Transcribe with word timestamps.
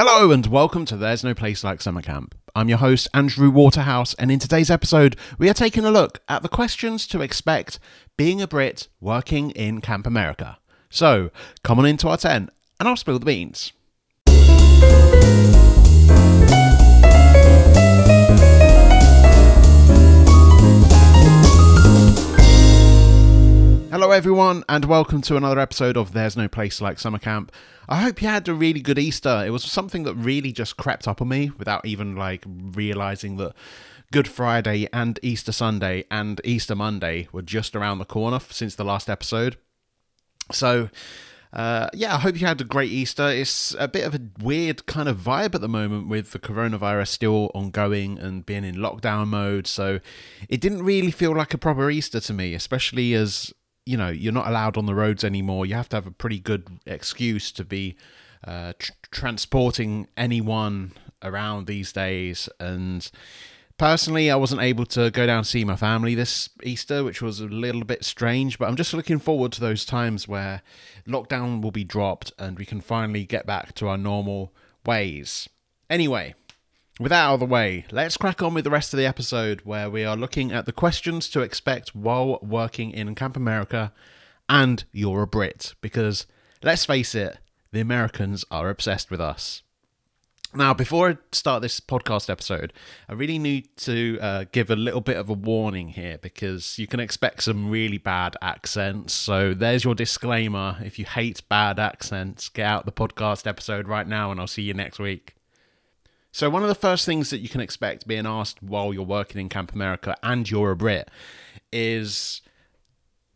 Hello 0.00 0.30
and 0.30 0.46
welcome 0.46 0.84
to 0.84 0.96
There's 0.96 1.24
No 1.24 1.34
Place 1.34 1.64
Like 1.64 1.82
Summer 1.82 2.02
Camp. 2.02 2.36
I'm 2.54 2.68
your 2.68 2.78
host, 2.78 3.08
Andrew 3.12 3.50
Waterhouse, 3.50 4.14
and 4.14 4.30
in 4.30 4.38
today's 4.38 4.70
episode, 4.70 5.16
we 5.38 5.50
are 5.50 5.52
taking 5.52 5.84
a 5.84 5.90
look 5.90 6.20
at 6.28 6.42
the 6.44 6.48
questions 6.48 7.04
to 7.08 7.20
expect 7.20 7.80
being 8.16 8.40
a 8.40 8.46
Brit 8.46 8.86
working 9.00 9.50
in 9.50 9.80
Camp 9.80 10.06
America. 10.06 10.58
So, 10.88 11.32
come 11.64 11.80
on 11.80 11.84
into 11.84 12.06
our 12.06 12.16
tent 12.16 12.50
and 12.78 12.88
I'll 12.88 12.94
spill 12.94 13.18
the 13.18 13.26
beans. 13.26 13.72
Hello, 23.90 24.10
everyone, 24.10 24.64
and 24.68 24.84
welcome 24.84 25.22
to 25.22 25.38
another 25.38 25.58
episode 25.58 25.96
of 25.96 26.12
There's 26.12 26.36
No 26.36 26.46
Place 26.46 26.82
Like 26.82 26.98
Summer 26.98 27.18
Camp. 27.18 27.50
I 27.88 28.02
hope 28.02 28.20
you 28.20 28.28
had 28.28 28.46
a 28.46 28.52
really 28.52 28.80
good 28.80 28.98
Easter. 28.98 29.42
It 29.46 29.48
was 29.48 29.64
something 29.64 30.02
that 30.02 30.12
really 30.12 30.52
just 30.52 30.76
crept 30.76 31.08
up 31.08 31.22
on 31.22 31.28
me 31.28 31.52
without 31.56 31.86
even 31.86 32.14
like 32.14 32.44
realizing 32.46 33.38
that 33.38 33.54
Good 34.12 34.28
Friday 34.28 34.88
and 34.92 35.18
Easter 35.22 35.52
Sunday 35.52 36.04
and 36.10 36.38
Easter 36.44 36.74
Monday 36.74 37.28
were 37.32 37.40
just 37.40 37.74
around 37.74 37.98
the 37.98 38.04
corner 38.04 38.40
since 38.50 38.74
the 38.74 38.84
last 38.84 39.08
episode. 39.08 39.56
So, 40.52 40.90
uh, 41.54 41.88
yeah, 41.94 42.14
I 42.14 42.18
hope 42.18 42.38
you 42.38 42.46
had 42.46 42.60
a 42.60 42.64
great 42.64 42.92
Easter. 42.92 43.30
It's 43.30 43.74
a 43.78 43.88
bit 43.88 44.06
of 44.06 44.14
a 44.14 44.20
weird 44.38 44.84
kind 44.84 45.08
of 45.08 45.16
vibe 45.16 45.54
at 45.54 45.62
the 45.62 45.68
moment 45.68 46.08
with 46.08 46.32
the 46.32 46.38
coronavirus 46.38 47.08
still 47.08 47.50
ongoing 47.54 48.18
and 48.18 48.44
being 48.44 48.64
in 48.64 48.74
lockdown 48.74 49.28
mode. 49.28 49.66
So 49.66 50.00
it 50.46 50.60
didn't 50.60 50.84
really 50.84 51.10
feel 51.10 51.34
like 51.34 51.54
a 51.54 51.58
proper 51.58 51.90
Easter 51.90 52.20
to 52.20 52.34
me, 52.34 52.52
especially 52.52 53.14
as 53.14 53.54
you 53.88 53.96
know 53.96 54.10
you're 54.10 54.34
not 54.34 54.46
allowed 54.46 54.76
on 54.76 54.84
the 54.84 54.94
roads 54.94 55.24
anymore. 55.24 55.64
You 55.64 55.74
have 55.74 55.88
to 55.88 55.96
have 55.96 56.06
a 56.06 56.10
pretty 56.10 56.38
good 56.38 56.68
excuse 56.86 57.50
to 57.52 57.64
be 57.64 57.96
uh, 58.44 58.74
tr- 58.78 58.92
transporting 59.10 60.08
anyone 60.14 60.92
around 61.22 61.66
these 61.66 61.90
days. 61.90 62.50
And 62.60 63.10
personally, 63.78 64.30
I 64.30 64.36
wasn't 64.36 64.60
able 64.60 64.84
to 64.86 65.10
go 65.10 65.26
down 65.26 65.38
and 65.38 65.46
see 65.46 65.64
my 65.64 65.74
family 65.74 66.14
this 66.14 66.50
Easter, 66.62 67.02
which 67.02 67.22
was 67.22 67.40
a 67.40 67.46
little 67.46 67.82
bit 67.82 68.04
strange. 68.04 68.58
But 68.58 68.68
I'm 68.68 68.76
just 68.76 68.92
looking 68.92 69.18
forward 69.18 69.52
to 69.52 69.60
those 69.62 69.86
times 69.86 70.28
where 70.28 70.60
lockdown 71.06 71.62
will 71.62 71.70
be 71.70 71.84
dropped 71.84 72.30
and 72.38 72.58
we 72.58 72.66
can 72.66 72.82
finally 72.82 73.24
get 73.24 73.46
back 73.46 73.74
to 73.76 73.88
our 73.88 73.96
normal 73.96 74.52
ways. 74.84 75.48
Anyway, 75.88 76.34
with 76.98 77.10
that 77.10 77.24
out 77.24 77.34
of 77.34 77.40
the 77.40 77.46
way, 77.46 77.84
let's 77.90 78.16
crack 78.16 78.42
on 78.42 78.54
with 78.54 78.64
the 78.64 78.70
rest 78.70 78.92
of 78.92 78.98
the 78.98 79.06
episode 79.06 79.60
where 79.62 79.88
we 79.88 80.04
are 80.04 80.16
looking 80.16 80.52
at 80.52 80.66
the 80.66 80.72
questions 80.72 81.28
to 81.30 81.40
expect 81.40 81.94
while 81.94 82.38
working 82.42 82.90
in 82.90 83.14
Camp 83.14 83.36
America 83.36 83.92
and 84.48 84.84
you're 84.92 85.22
a 85.22 85.26
Brit. 85.26 85.74
Because 85.80 86.26
let's 86.62 86.84
face 86.84 87.14
it, 87.14 87.38
the 87.72 87.80
Americans 87.80 88.44
are 88.50 88.68
obsessed 88.68 89.10
with 89.10 89.20
us. 89.20 89.62
Now, 90.54 90.72
before 90.72 91.10
I 91.10 91.18
start 91.30 91.60
this 91.60 91.78
podcast 91.78 92.30
episode, 92.30 92.72
I 93.06 93.12
really 93.12 93.38
need 93.38 93.76
to 93.78 94.18
uh, 94.20 94.44
give 94.50 94.70
a 94.70 94.76
little 94.76 95.02
bit 95.02 95.18
of 95.18 95.28
a 95.28 95.34
warning 95.34 95.90
here 95.90 96.16
because 96.16 96.78
you 96.78 96.86
can 96.86 97.00
expect 97.00 97.42
some 97.42 97.70
really 97.70 97.98
bad 97.98 98.34
accents. 98.40 99.12
So, 99.12 99.52
there's 99.52 99.84
your 99.84 99.94
disclaimer. 99.94 100.78
If 100.82 100.98
you 100.98 101.04
hate 101.04 101.46
bad 101.50 101.78
accents, 101.78 102.48
get 102.48 102.64
out 102.64 102.86
the 102.86 102.92
podcast 102.92 103.46
episode 103.46 103.88
right 103.88 104.08
now, 104.08 104.30
and 104.30 104.40
I'll 104.40 104.46
see 104.46 104.62
you 104.62 104.72
next 104.72 104.98
week. 104.98 105.37
So, 106.38 106.48
one 106.48 106.62
of 106.62 106.68
the 106.68 106.76
first 106.76 107.04
things 107.04 107.30
that 107.30 107.38
you 107.38 107.48
can 107.48 107.60
expect 107.60 108.06
being 108.06 108.24
asked 108.24 108.62
while 108.62 108.94
you're 108.94 109.02
working 109.02 109.40
in 109.40 109.48
Camp 109.48 109.72
America 109.72 110.14
and 110.22 110.48
you're 110.48 110.70
a 110.70 110.76
Brit 110.76 111.10
is 111.72 112.42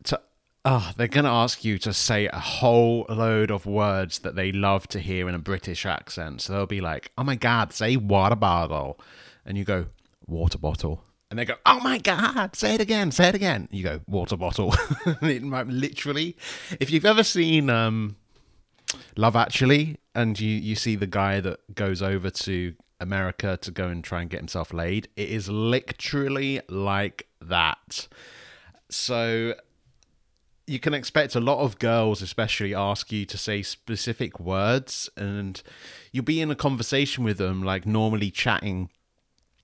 to, 0.05 0.21
oh, 0.65 0.93
they're 0.97 1.09
going 1.09 1.25
to 1.25 1.31
ask 1.31 1.65
you 1.65 1.79
to 1.79 1.93
say 1.93 2.29
a 2.29 2.39
whole 2.39 3.05
load 3.09 3.51
of 3.51 3.67
words 3.67 4.21
that 4.21 4.37
they 4.37 4.53
love 4.53 4.87
to 4.87 5.01
hear 5.01 5.29
in 5.29 5.35
a 5.35 5.41
British 5.41 5.85
accent. 5.85 6.43
So, 6.43 6.53
they'll 6.53 6.67
be 6.67 6.81
like, 6.81 7.11
oh 7.19 7.25
my 7.25 7.35
God, 7.35 7.73
say 7.73 7.97
water 7.97 8.37
bottle. 8.37 9.01
And 9.45 9.59
you 9.59 9.65
go, 9.65 9.87
water 10.29 10.59
bottle. 10.59 11.03
And 11.29 11.41
they 11.41 11.45
go, 11.45 11.57
oh 11.67 11.81
my 11.81 11.99
God, 11.99 12.55
say 12.55 12.77
it 12.77 12.81
again, 12.81 13.11
say 13.11 13.31
it 13.31 13.35
again. 13.35 13.67
You 13.73 13.83
go, 13.83 14.01
water 14.07 14.37
bottle. 14.37 14.77
it 15.23 15.43
might 15.43 15.67
literally, 15.67 16.37
if 16.79 16.89
you've 16.93 17.05
ever 17.05 17.25
seen, 17.25 17.69
um, 17.69 18.15
Love 19.17 19.37
Actually, 19.37 19.97
and 20.15 20.39
you 20.39 20.51
you 20.51 20.75
see 20.75 20.97
the 20.97 21.07
guy 21.07 21.41
that 21.41 21.75
goes 21.75 22.03
over 22.03 22.31
to 22.31 22.75
America 23.03 23.59
to 23.63 23.71
go 23.71 23.89
and 23.89 24.03
try 24.03 24.21
and 24.21 24.31
get 24.31 24.41
himself 24.41 24.73
laid. 24.73 25.09
It 25.17 25.29
is 25.29 25.49
literally 25.49 26.61
like 26.69 27.27
that. 27.41 28.09
So 28.89 29.55
you 30.67 30.79
can 30.79 30.95
expect 30.95 31.35
a 31.35 31.41
lot 31.41 31.59
of 31.59 31.79
girls, 31.79 32.23
especially, 32.23 32.75
ask 32.75 33.11
you 33.13 33.25
to 33.27 33.37
say 33.37 33.63
specific 33.63 34.39
words, 34.39 35.11
and 35.17 35.63
you'll 36.13 36.25
be 36.25 36.41
in 36.41 36.51
a 36.51 36.55
conversation 36.55 37.25
with 37.25 37.39
them, 37.39 37.63
like 37.63 37.85
normally 37.85 38.31
chatting 38.31 38.89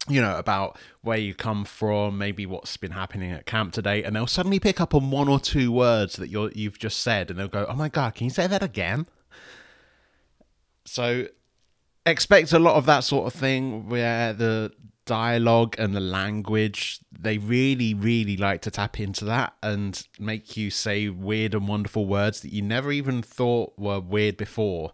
you 0.08 0.20
know, 0.20 0.38
about 0.38 0.78
where 1.02 1.18
you 1.18 1.34
come 1.34 1.64
from, 1.64 2.18
maybe 2.18 2.46
what's 2.46 2.76
been 2.76 2.92
happening 2.92 3.30
at 3.30 3.46
camp 3.46 3.72
today, 3.72 4.02
and 4.02 4.16
they'll 4.16 4.26
suddenly 4.26 4.58
pick 4.58 4.80
up 4.80 4.94
on 4.94 5.10
one 5.10 5.28
or 5.28 5.38
two 5.38 5.70
words 5.70 6.16
that 6.16 6.28
you're 6.28 6.50
you've 6.52 6.78
just 6.78 7.00
said, 7.00 7.30
and 7.30 7.38
they'll 7.38 7.48
go, 7.48 7.66
"Oh 7.68 7.74
my 7.74 7.88
god, 7.88 8.14
can 8.14 8.24
you 8.24 8.30
say 8.30 8.46
that 8.46 8.62
again?" 8.62 9.06
So 10.84 11.28
expect 12.06 12.52
a 12.52 12.58
lot 12.58 12.76
of 12.76 12.86
that 12.86 13.00
sort 13.00 13.26
of 13.26 13.38
thing 13.38 13.88
where 13.88 14.32
the 14.32 14.72
dialogue 15.08 15.74
and 15.78 15.96
the 15.96 16.00
language 16.00 17.00
they 17.18 17.38
really 17.38 17.94
really 17.94 18.36
like 18.36 18.60
to 18.60 18.70
tap 18.70 19.00
into 19.00 19.24
that 19.24 19.54
and 19.62 20.06
make 20.18 20.54
you 20.54 20.70
say 20.70 21.08
weird 21.08 21.54
and 21.54 21.66
wonderful 21.66 22.04
words 22.04 22.40
that 22.40 22.52
you 22.52 22.60
never 22.60 22.92
even 22.92 23.22
thought 23.22 23.72
were 23.78 24.00
weird 24.00 24.36
before. 24.36 24.92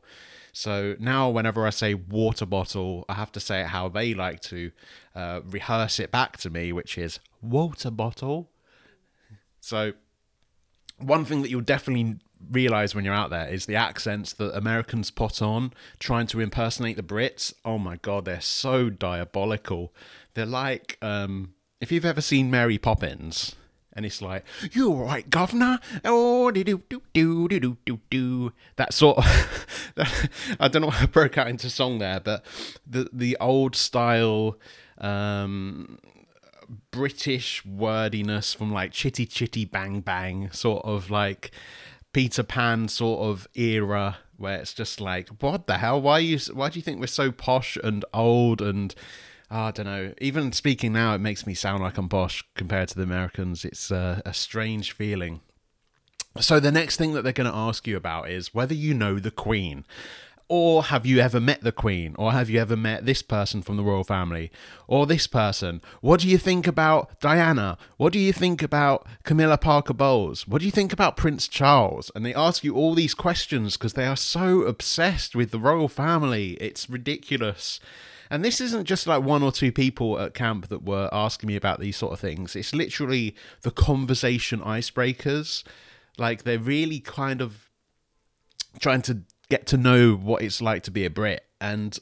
So 0.53 0.95
now 1.01 1.29
whenever 1.31 1.67
i 1.67 1.71
say 1.71 1.95
water 1.95 2.47
bottle 2.47 3.05
i 3.09 3.15
have 3.15 3.33
to 3.33 3.41
say 3.41 3.63
it 3.63 3.67
how 3.67 3.89
they 3.89 4.15
like 4.15 4.41
to 4.43 4.71
uh, 5.17 5.41
rehearse 5.45 5.99
it 5.99 6.13
back 6.13 6.37
to 6.39 6.51
me 6.51 6.73
which 6.73 6.97
is 6.97 7.19
water 7.43 7.91
bottle. 7.91 8.51
So 9.61 9.95
one 10.99 11.25
thing 11.25 11.43
that 11.43 11.51
you'll 11.51 11.61
definitely 11.61 12.19
realize 12.51 12.95
when 12.95 13.05
you're 13.05 13.15
out 13.15 13.31
there 13.31 13.49
is 13.49 13.67
the 13.67 13.77
accents 13.77 14.33
that 14.35 14.57
Americans 14.57 15.11
put 15.11 15.43
on 15.43 15.73
trying 15.99 16.27
to 16.29 16.41
impersonate 16.41 16.97
the 16.97 17.03
Brits. 17.03 17.53
Oh 17.65 17.79
my 17.79 17.97
god, 17.97 18.25
they're 18.25 18.41
so 18.41 18.91
diabolical. 18.91 19.93
They're 20.35 20.47
like 20.47 20.99
um, 21.03 21.55
if 21.81 21.93
you've 21.93 22.05
ever 22.05 22.21
seen 22.21 22.51
Mary 22.51 22.79
Poppins 22.79 23.55
and 23.95 24.05
it's 24.05 24.21
like, 24.21 24.45
"You 24.73 24.91
all 24.91 25.05
right, 25.05 25.29
governor?" 25.31 25.79
Oh, 26.05 26.51
do 26.51 26.65
do 26.65 26.83
do 26.89 27.03
do 27.13 27.49
do 27.49 27.77
do 27.85 28.01
do. 28.11 28.53
That 28.77 28.93
sort 28.93 29.19
of. 29.19 29.67
I 30.61 30.69
don't 30.69 30.83
know. 30.83 30.91
I 30.93 31.07
broke 31.07 31.39
out 31.39 31.49
into 31.49 31.71
song 31.71 31.99
there, 31.99 32.21
but 32.21 32.45
the 32.87 33.09
the 33.13 33.37
old 33.41 33.77
style. 33.77 34.59
Um, 34.99 35.99
British 36.91 37.65
wordiness 37.67 38.55
from 38.55 38.73
like 38.73 38.91
chitty 38.91 39.27
chitty 39.27 39.67
bang 39.67 40.01
bang, 40.01 40.51
sort 40.51 40.85
of 40.85 41.11
like 41.11 41.51
Peter 42.15 42.43
Pan 42.43 42.89
sort 42.89 43.21
of 43.21 43.47
era 43.55 44.17
where 44.39 44.57
it's 44.59 44.73
just 44.73 45.01
like, 45.01 45.29
what 45.41 45.67
the 45.67 45.79
hell? 45.79 46.01
Why 46.01 46.21
you? 46.21 46.39
Why 46.53 46.71
do 46.71 46.79
you 46.79 46.83
think 46.83 46.99
we're 46.99 47.07
so 47.09 47.31
posh 47.31 47.77
and 47.85 48.05
old 48.15 48.63
and 48.63 48.95
ah, 49.51 49.67
I 49.67 49.71
don't 49.71 49.87
know. 49.87 50.15
Even 50.21 50.53
speaking 50.53 50.93
now, 50.93 51.15
it 51.15 51.21
makes 51.21 51.47
me 51.47 51.55
sound 51.55 51.83
like 51.83 51.99
I'm 51.99 52.09
posh 52.09 52.45
compared 52.55 52.89
to 52.89 52.97
the 52.97 53.03
Americans. 53.03 53.65
It's 53.65 53.91
a 53.91 54.23
strange 54.33 54.93
feeling. 54.93 55.41
So 56.41 56.59
the 56.59 56.73
next 56.73 56.97
thing 56.97 57.13
that 57.13 57.23
they're 57.23 57.33
going 57.33 57.51
to 57.51 57.57
ask 57.57 57.87
you 57.87 57.97
about 57.97 58.29
is 58.29 58.53
whether 58.53 58.75
you 58.75 58.93
know 58.95 59.19
the 59.19 59.31
Queen. 59.31 59.85
Or 60.49 60.85
have 60.85 61.07
you 61.07 61.21
ever 61.21 61.41
met 61.41 61.63
the 61.63 61.73
Queen? 61.73 62.15
Or 62.19 62.33
have 62.33 62.51
you 62.51 62.61
ever 62.61 62.77
met 62.77 63.07
this 63.07 63.23
person 63.23 63.63
from 63.63 63.77
the 63.77 63.83
royal 63.83 64.05
family? 64.05 64.51
Or 64.87 65.07
this 65.07 65.27
person? 65.27 65.81
What 66.03 66.21
do 66.21 66.29
you 66.29 66.37
think 66.37 66.67
about 66.67 67.19
Diana? 67.21 67.79
What 67.97 68.13
do 68.13 68.19
you 68.19 68.33
think 68.33 68.63
about 68.63 69.07
Camilla 69.23 69.57
Parker 69.57 69.95
Bowles? 69.95 70.47
What 70.47 70.59
do 70.59 70.67
you 70.67 70.71
think 70.71 70.93
about 70.93 71.17
Prince 71.17 71.49
Charles? 71.49 72.11
And 72.15 72.27
they 72.27 72.35
ask 72.35 72.63
you 72.63 72.75
all 72.75 72.95
these 72.95 73.15
questions 73.15 73.77
because 73.77 73.95
they 73.95 74.07
are 74.07 74.17
so 74.17 74.63
obsessed 74.63 75.35
with 75.35 75.51
the 75.51 75.59
royal 75.59 75.89
family. 75.89 76.59
It's 76.61 76.91
ridiculous. 76.91 77.81
And 78.31 78.45
this 78.45 78.61
isn't 78.61 78.85
just 78.85 79.07
like 79.07 79.23
one 79.23 79.43
or 79.43 79.53
two 79.53 79.73
people 79.73 80.19
at 80.19 80.35
camp 80.35 80.69
that 80.69 80.85
were 80.85 81.09
asking 81.13 81.47
me 81.47 81.57
about 81.57 81.81
these 81.81 81.97
sort 81.97 82.13
of 82.13 82.21
things. 82.21 82.55
It's 82.55 82.75
literally 82.75 83.35
the 83.63 83.71
conversation 83.71 84.61
icebreakers. 84.61 85.65
Like 86.19 86.43
they're 86.43 86.59
really 86.59 87.01
kind 87.01 87.41
of 87.41 87.71
trying 88.79 89.03
to 89.03 89.23
get 89.49 89.67
to 89.69 89.77
know 89.77 90.15
what 90.15 90.43
it's 90.43 90.61
like 90.61 90.83
to 90.85 90.91
be 90.91 91.05
a 91.05 91.11
Brit. 91.11 91.45
And 91.61 91.99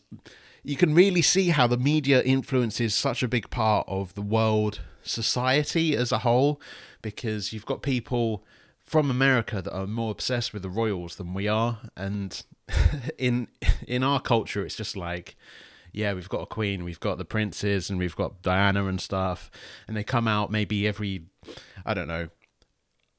you 0.63 0.77
can 0.77 0.95
really 0.95 1.23
see 1.23 1.49
how 1.49 1.67
the 1.67 1.77
media 1.77 2.23
influences 2.23 2.95
such 2.95 3.23
a 3.23 3.29
big 3.29 3.51
part 3.51 3.87
of 3.89 4.15
the 4.15 4.23
world 4.23 4.81
society 5.03 5.97
as 5.97 6.13
a 6.13 6.19
whole 6.19 6.61
because 7.03 7.53
you've 7.53 7.67
got 7.67 7.83
people 7.83 8.45
from 8.81 9.11
America 9.11 9.61
that 9.61 9.75
are 9.75 9.87
more 9.87 10.13
obsessed 10.13 10.53
with 10.53 10.63
the 10.63 10.71
royals 10.71 11.17
than 11.17 11.35
we 11.35 11.49
are 11.49 11.81
and 11.97 12.45
in 13.19 13.49
in 13.89 14.05
our 14.05 14.21
culture 14.21 14.65
it's 14.65 14.77
just 14.77 14.97
like 14.97 15.37
yeah 15.93 16.13
we've 16.13 16.29
got 16.29 16.43
a 16.43 16.47
queen 16.47 16.85
we've 16.85 17.01
got 17.01 17.19
the 17.19 17.25
princes 17.25 17.91
and 17.91 17.99
we've 17.99 18.15
got 18.15 18.43
Diana 18.43 18.87
and 18.87 19.01
stuff 19.01 19.51
and 19.89 19.97
they 19.97 20.05
come 20.05 20.29
out 20.29 20.53
maybe 20.53 20.87
every 20.87 21.25
I 21.85 21.95
don't 21.95 22.09
know 22.09 22.29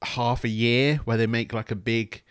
half 0.01 0.43
a 0.43 0.49
year 0.49 1.01
where 1.05 1.17
they 1.17 1.27
make 1.27 1.53
like 1.53 1.71
a 1.71 1.75
big 1.75 2.22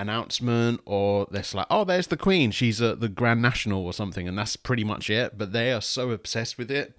announcement 0.00 0.80
or 0.84 1.26
there's 1.30 1.54
like 1.54 1.66
oh 1.70 1.84
there's 1.84 2.08
the 2.08 2.16
queen 2.16 2.50
she's 2.50 2.80
at 2.80 3.00
the 3.00 3.08
grand 3.08 3.42
national 3.42 3.84
or 3.84 3.92
something 3.92 4.26
and 4.26 4.38
that's 4.38 4.56
pretty 4.56 4.84
much 4.84 5.10
it 5.10 5.36
but 5.36 5.52
they 5.52 5.72
are 5.72 5.80
so 5.80 6.10
obsessed 6.10 6.58
with 6.58 6.70
it 6.70 6.98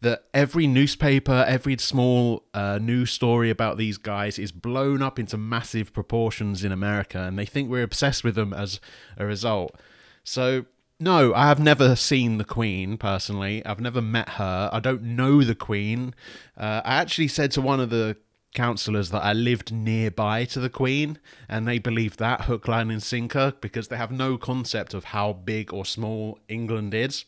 that 0.00 0.24
every 0.34 0.66
newspaper 0.66 1.44
every 1.46 1.76
small 1.78 2.42
uh, 2.54 2.78
news 2.80 3.10
story 3.10 3.50
about 3.50 3.76
these 3.76 3.98
guys 3.98 4.38
is 4.38 4.50
blown 4.50 5.02
up 5.02 5.18
into 5.18 5.36
massive 5.36 5.92
proportions 5.92 6.64
in 6.64 6.72
america 6.72 7.20
and 7.20 7.38
they 7.38 7.46
think 7.46 7.70
we're 7.70 7.82
obsessed 7.82 8.24
with 8.24 8.34
them 8.34 8.52
as 8.52 8.80
a 9.16 9.24
result 9.24 9.76
so 10.24 10.64
no, 11.02 11.32
I 11.32 11.48
have 11.48 11.58
never 11.58 11.96
seen 11.96 12.36
the 12.36 12.44
Queen 12.44 12.98
personally. 12.98 13.64
I've 13.64 13.80
never 13.80 14.02
met 14.02 14.30
her. 14.30 14.68
I 14.70 14.80
don't 14.80 15.02
know 15.02 15.42
the 15.42 15.54
Queen. 15.54 16.14
Uh, 16.58 16.82
I 16.84 16.96
actually 16.96 17.28
said 17.28 17.52
to 17.52 17.62
one 17.62 17.80
of 17.80 17.88
the 17.88 18.18
councillors 18.54 19.10
that 19.10 19.22
I 19.22 19.32
lived 19.32 19.72
nearby 19.72 20.44
to 20.46 20.60
the 20.60 20.70
Queen, 20.70 21.18
and 21.48 21.66
they 21.66 21.78
believe 21.78 22.16
that 22.16 22.42
hook, 22.42 22.66
line, 22.66 22.90
and 22.90 23.02
sinker 23.02 23.54
because 23.60 23.88
they 23.88 23.96
have 23.96 24.10
no 24.10 24.36
concept 24.36 24.94
of 24.94 25.04
how 25.04 25.32
big 25.32 25.72
or 25.72 25.84
small 25.84 26.38
England 26.48 26.94
is. 26.94 27.24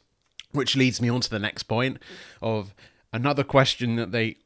Which 0.53 0.77
leads 0.77 1.01
me 1.01 1.09
on 1.09 1.23
to 1.23 1.31
the 1.31 1.39
next 1.39 1.63
point 1.63 1.99
of 2.43 2.75
another 3.13 3.45
question 3.45 3.97
that 3.97 4.13
they 4.13 4.37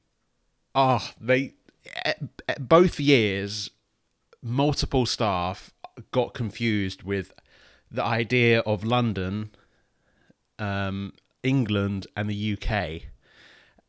are. 0.75 1.01
Oh, 1.03 1.11
they 1.21 1.55
both 2.61 3.01
years, 3.01 3.71
multiple 4.43 5.07
staff 5.07 5.73
got 6.13 6.35
confused 6.35 7.03
with 7.03 7.33
the 7.91 8.05
idea 8.05 8.61
of 8.61 8.85
London, 8.85 9.51
um, 10.59 11.13
England, 11.43 12.07
and 12.17 12.29
the 12.29 12.53
UK. 12.53 13.09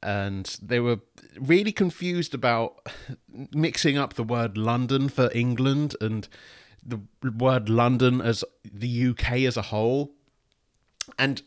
And 0.03 0.45
they 0.61 0.79
were 0.79 0.99
really 1.39 1.71
confused 1.71 2.33
about 2.33 2.88
mixing 3.51 3.97
up 3.97 4.13
the 4.13 4.23
word 4.23 4.57
London 4.57 5.09
for 5.09 5.31
England 5.33 5.95
and 5.99 6.27
the 6.85 6.99
word 7.38 7.67
London 7.67 8.21
as 8.21 8.44
the 8.63 9.07
UK 9.09 9.31
as 9.39 9.57
a 9.57 9.63
whole. 9.63 10.13
And 11.17 11.41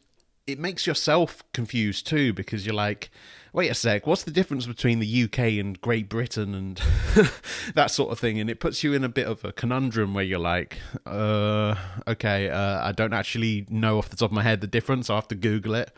it 0.46 0.58
makes 0.58 0.86
yourself 0.86 1.42
confused 1.52 2.06
too 2.06 2.32
because 2.32 2.66
you're 2.66 2.74
like, 2.74 3.10
wait 3.52 3.70
a 3.70 3.74
sec, 3.74 4.06
what's 4.06 4.24
the 4.24 4.30
difference 4.30 4.66
between 4.66 4.98
the 4.98 5.24
UK 5.24 5.38
and 5.58 5.80
Great 5.80 6.08
Britain 6.08 6.54
and 6.54 6.80
that 7.74 7.90
sort 7.90 8.10
of 8.10 8.18
thing? 8.18 8.38
And 8.38 8.50
it 8.50 8.60
puts 8.60 8.82
you 8.82 8.92
in 8.92 9.04
a 9.04 9.08
bit 9.08 9.26
of 9.26 9.44
a 9.44 9.52
conundrum 9.52 10.14
where 10.14 10.24
you're 10.24 10.38
like, 10.38 10.78
uh, 11.06 11.74
okay, 12.06 12.50
uh, 12.50 12.84
I 12.84 12.92
don't 12.92 13.12
actually 13.12 13.66
know 13.68 13.98
off 13.98 14.08
the 14.08 14.16
top 14.16 14.30
of 14.30 14.34
my 14.34 14.42
head 14.42 14.60
the 14.60 14.66
difference. 14.66 15.08
I'll 15.08 15.16
have 15.16 15.28
to 15.28 15.34
Google 15.34 15.74
it. 15.74 15.92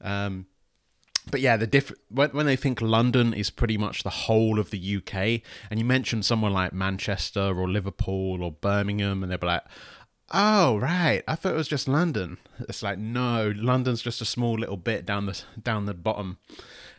Um, 0.00 0.46
but 1.30 1.40
yeah, 1.40 1.56
the 1.56 1.66
diff- 1.66 1.92
when, 2.08 2.30
when 2.30 2.46
they 2.46 2.56
think 2.56 2.80
London 2.80 3.34
is 3.34 3.50
pretty 3.50 3.76
much 3.76 4.02
the 4.02 4.10
whole 4.10 4.58
of 4.58 4.70
the 4.70 4.96
UK, 4.96 5.42
and 5.70 5.78
you 5.78 5.84
mention 5.84 6.22
someone 6.22 6.52
like 6.52 6.72
Manchester 6.72 7.58
or 7.58 7.68
Liverpool 7.68 8.42
or 8.42 8.52
Birmingham, 8.52 9.22
and 9.22 9.30
they'll 9.30 9.38
be 9.38 9.46
like, 9.46 9.64
Oh 10.32 10.78
right, 10.78 11.22
I 11.28 11.36
thought 11.36 11.52
it 11.52 11.56
was 11.56 11.68
just 11.68 11.86
London. 11.86 12.38
It's 12.68 12.82
like 12.82 12.98
no, 12.98 13.52
London's 13.56 14.02
just 14.02 14.20
a 14.20 14.24
small 14.24 14.54
little 14.58 14.76
bit 14.76 15.06
down 15.06 15.26
the 15.26 15.40
down 15.62 15.86
the 15.86 15.94
bottom. 15.94 16.38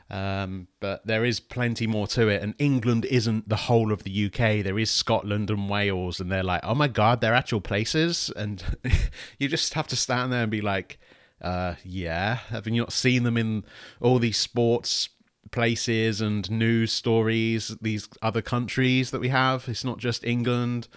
Um, 0.10 0.70
but 0.80 1.06
there 1.06 1.26
is 1.26 1.42
plenty 1.42 1.86
more 1.86 2.08
to 2.08 2.30
it, 2.30 2.42
and 2.42 2.56
England 2.58 3.04
isn't 3.06 3.50
the 3.50 3.58
whole 3.58 3.92
of 3.92 4.04
the 4.04 4.26
UK. 4.28 4.64
There 4.64 4.80
is 4.80 4.90
Scotland 4.90 5.50
and 5.50 5.70
Wales, 5.70 6.22
and 6.22 6.32
they're 6.32 6.44
like, 6.44 6.62
oh 6.64 6.76
my 6.76 6.88
god, 6.88 7.20
they're 7.20 7.34
actual 7.34 7.60
places, 7.60 8.32
and 8.38 8.64
you 9.38 9.50
just 9.50 9.74
have 9.74 9.88
to 9.88 9.98
stand 9.98 10.32
there 10.32 10.44
and 10.44 10.52
be 10.52 10.62
like, 10.62 10.98
uh, 11.42 11.76
yeah, 11.84 12.36
have 12.50 12.68
you 12.68 12.80
not 12.80 12.94
seen 12.94 13.24
them 13.24 13.38
in 13.38 13.64
all 14.02 14.20
these 14.20 14.38
sports 14.38 15.10
places 15.52 16.22
and 16.22 16.50
news 16.52 16.92
stories, 16.92 17.76
these 17.82 18.10
other 18.22 18.42
countries 18.42 19.12
that 19.12 19.22
we 19.22 19.30
have? 19.30 19.68
It's 19.68 19.84
not 19.84 19.98
just 19.98 20.24
England. 20.24 20.88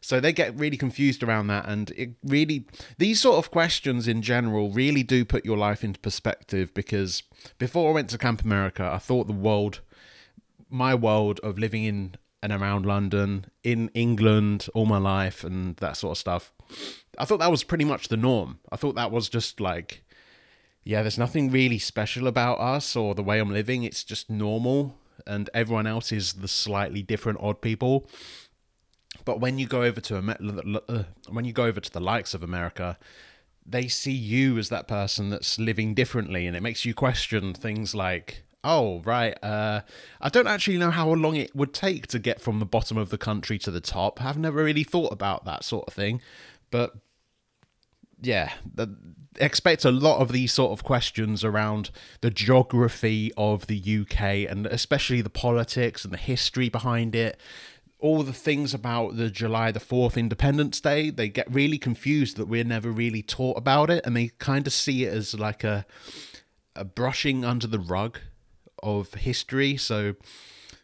So 0.00 0.20
they 0.20 0.32
get 0.32 0.58
really 0.58 0.76
confused 0.76 1.22
around 1.22 1.46
that. 1.46 1.66
And 1.66 1.90
it 1.92 2.10
really, 2.22 2.66
these 2.98 3.20
sort 3.20 3.38
of 3.38 3.50
questions 3.50 4.06
in 4.06 4.20
general 4.20 4.70
really 4.70 5.02
do 5.02 5.24
put 5.24 5.46
your 5.46 5.56
life 5.56 5.82
into 5.82 5.98
perspective 6.00 6.74
because 6.74 7.22
before 7.58 7.90
I 7.90 7.94
went 7.94 8.10
to 8.10 8.18
Camp 8.18 8.42
America, 8.42 8.84
I 8.92 8.98
thought 8.98 9.26
the 9.26 9.32
world, 9.32 9.80
my 10.68 10.94
world 10.94 11.40
of 11.42 11.58
living 11.58 11.84
in 11.84 12.16
and 12.42 12.52
around 12.52 12.84
London, 12.84 13.46
in 13.62 13.88
England 13.94 14.68
all 14.74 14.84
my 14.84 14.98
life, 14.98 15.42
and 15.42 15.76
that 15.76 15.96
sort 15.96 16.10
of 16.10 16.18
stuff, 16.18 16.52
I 17.18 17.24
thought 17.24 17.38
that 17.38 17.50
was 17.50 17.64
pretty 17.64 17.84
much 17.84 18.08
the 18.08 18.16
norm. 18.16 18.58
I 18.70 18.76
thought 18.76 18.94
that 18.94 19.10
was 19.10 19.28
just 19.28 19.60
like, 19.60 20.04
yeah, 20.84 21.02
there's 21.02 21.18
nothing 21.18 21.50
really 21.50 21.78
special 21.78 22.26
about 22.26 22.60
us 22.60 22.94
or 22.94 23.14
the 23.14 23.22
way 23.22 23.38
I'm 23.38 23.52
living. 23.52 23.84
It's 23.84 24.04
just 24.04 24.28
normal, 24.28 24.96
and 25.26 25.48
everyone 25.54 25.86
else 25.86 26.12
is 26.12 26.34
the 26.34 26.48
slightly 26.48 27.02
different 27.02 27.38
odd 27.40 27.60
people. 27.60 28.08
But 29.24 29.40
when 29.40 29.58
you 29.58 29.66
go 29.66 29.82
over 29.82 30.00
to 30.02 30.18
uh, 30.88 31.04
when 31.28 31.44
you 31.44 31.52
go 31.52 31.64
over 31.64 31.80
to 31.80 31.90
the 31.90 32.00
likes 32.00 32.34
of 32.34 32.42
America, 32.42 32.98
they 33.64 33.88
see 33.88 34.12
you 34.12 34.58
as 34.58 34.68
that 34.68 34.88
person 34.88 35.30
that's 35.30 35.58
living 35.58 35.94
differently, 35.94 36.46
and 36.46 36.56
it 36.56 36.62
makes 36.62 36.84
you 36.84 36.92
question 36.92 37.54
things 37.54 37.94
like, 37.94 38.44
"Oh, 38.62 39.00
right, 39.04 39.42
uh, 39.42 39.82
I 40.20 40.28
don't 40.28 40.46
actually 40.48 40.76
know 40.76 40.90
how 40.90 41.10
long 41.10 41.36
it 41.36 41.56
would 41.56 41.72
take 41.72 42.08
to 42.08 42.18
get 42.18 42.40
from 42.40 42.58
the 42.58 42.66
bottom 42.66 42.98
of 42.98 43.08
the 43.08 43.18
country 43.18 43.58
to 43.60 43.70
the 43.70 43.80
top. 43.80 44.22
I've 44.22 44.36
never 44.36 44.62
really 44.62 44.84
thought 44.84 45.12
about 45.12 45.44
that 45.46 45.64
sort 45.64 45.86
of 45.86 45.94
thing." 45.94 46.20
But 46.74 46.92
yeah, 48.20 48.50
the, 48.74 48.96
expect 49.36 49.84
a 49.84 49.92
lot 49.92 50.18
of 50.18 50.32
these 50.32 50.52
sort 50.52 50.72
of 50.72 50.82
questions 50.82 51.44
around 51.44 51.92
the 52.20 52.32
geography 52.32 53.30
of 53.36 53.68
the 53.68 54.00
UK 54.00 54.50
and 54.50 54.66
especially 54.66 55.20
the 55.20 55.30
politics 55.30 56.02
and 56.02 56.12
the 56.12 56.18
history 56.18 56.68
behind 56.68 57.14
it. 57.14 57.38
All 58.00 58.24
the 58.24 58.32
things 58.32 58.74
about 58.74 59.16
the 59.16 59.30
July 59.30 59.70
the 59.70 59.78
4th 59.78 60.16
Independence 60.16 60.80
Day, 60.80 61.10
they 61.10 61.28
get 61.28 61.46
really 61.48 61.78
confused 61.78 62.38
that 62.38 62.48
we're 62.48 62.64
never 62.64 62.90
really 62.90 63.22
taught 63.22 63.56
about 63.56 63.88
it 63.88 64.04
and 64.04 64.16
they 64.16 64.32
kind 64.40 64.66
of 64.66 64.72
see 64.72 65.04
it 65.04 65.14
as 65.14 65.32
like 65.38 65.62
a 65.62 65.86
a 66.74 66.84
brushing 66.84 67.44
under 67.44 67.68
the 67.68 67.78
rug 67.78 68.18
of 68.82 69.14
history. 69.14 69.76
So 69.76 70.16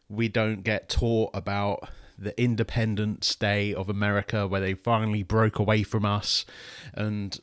we 0.08 0.28
don't 0.28 0.62
get 0.62 0.88
taught 0.88 1.30
about 1.34 1.88
the 2.20 2.38
Independence 2.40 3.34
Day 3.34 3.74
of 3.74 3.88
America 3.88 4.46
where 4.46 4.60
they 4.60 4.74
finally 4.74 5.22
broke 5.22 5.58
away 5.58 5.82
from 5.82 6.04
us 6.04 6.44
and 6.94 7.40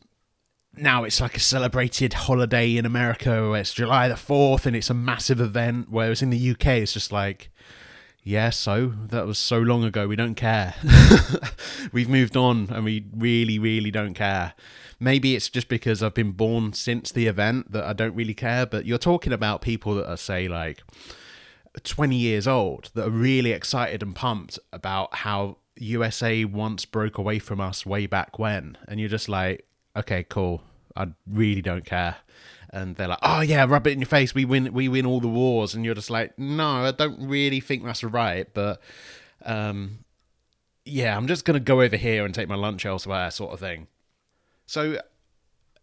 now 0.75 1.03
it's 1.03 1.19
like 1.19 1.35
a 1.35 1.39
celebrated 1.39 2.13
holiday 2.13 2.77
in 2.77 2.85
America 2.85 3.49
where 3.49 3.61
it's 3.61 3.73
July 3.73 4.07
the 4.07 4.13
4th 4.13 4.65
and 4.65 4.75
it's 4.75 4.89
a 4.91 4.93
massive 4.93 5.41
event 5.41 5.87
whereas 5.89 6.21
in 6.21 6.29
the 6.29 6.51
UK 6.51 6.67
it's 6.67 6.93
just 6.93 7.11
like 7.11 7.49
yeah, 8.27 8.49
so 8.49 8.87
that 9.07 9.25
was 9.25 9.37
so 9.37 9.57
long 9.57 9.85
ago. 9.85 10.05
We 10.05 10.17
don't 10.17 10.35
care. 10.35 10.75
We've 11.93 12.09
moved 12.09 12.35
on 12.35 12.67
and 12.71 12.83
we 12.83 13.05
really, 13.15 13.57
really 13.57 13.89
don't 13.89 14.15
care. 14.15 14.53
Maybe 14.99 15.33
it's 15.33 15.47
just 15.47 15.69
because 15.69 16.03
I've 16.03 16.13
been 16.13 16.33
born 16.33 16.73
since 16.73 17.09
the 17.09 17.27
event 17.27 17.71
that 17.71 17.85
I 17.85 17.93
don't 17.93 18.13
really 18.15 18.33
care. 18.33 18.65
But 18.65 18.85
you're 18.85 18.97
talking 18.97 19.31
about 19.31 19.61
people 19.61 19.95
that 19.95 20.09
are, 20.09 20.17
say, 20.17 20.49
like 20.49 20.83
20 21.79 22.15
years 22.15 22.47
old 22.47 22.89
that 22.93 23.07
are 23.07 23.11
really 23.11 23.51
excited 23.51 24.01
and 24.03 24.15
pumped 24.15 24.59
about 24.71 25.13
how 25.15 25.57
USA 25.75 26.45
once 26.45 26.85
broke 26.85 27.17
away 27.17 27.39
from 27.39 27.61
us 27.61 27.85
way 27.85 28.05
back 28.05 28.39
when. 28.39 28.77
And 28.87 28.99
you're 28.99 29.09
just 29.09 29.29
like, 29.29 29.65
okay, 29.95 30.23
cool. 30.23 30.61
I 30.95 31.07
really 31.27 31.61
don't 31.61 31.85
care 31.85 32.17
and 32.69 32.95
they're 32.95 33.07
like, 33.07 33.19
"Oh 33.21 33.41
yeah, 33.41 33.65
rub 33.65 33.87
it 33.87 33.91
in 33.91 33.99
your 33.99 34.07
face. 34.07 34.33
We 34.33 34.45
win. 34.45 34.73
We 34.73 34.87
win 34.89 35.05
all 35.05 35.19
the 35.19 35.27
wars." 35.27 35.73
And 35.73 35.85
you're 35.85 35.95
just 35.95 36.09
like, 36.09 36.37
"No, 36.37 36.85
I 36.85 36.91
don't 36.91 37.27
really 37.27 37.59
think 37.59 37.83
that's 37.83 38.03
right." 38.03 38.47
But 38.53 38.81
um, 39.45 39.99
yeah, 40.85 41.15
I'm 41.15 41.27
just 41.27 41.45
gonna 41.45 41.59
go 41.59 41.81
over 41.81 41.95
here 41.95 42.25
and 42.25 42.33
take 42.33 42.47
my 42.47 42.55
lunch 42.55 42.85
elsewhere, 42.85 43.31
sort 43.31 43.53
of 43.53 43.59
thing. 43.59 43.87
So 44.65 44.99